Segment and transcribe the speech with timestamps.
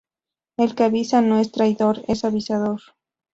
[0.57, 2.81] El que avisa no es traidor, es avisador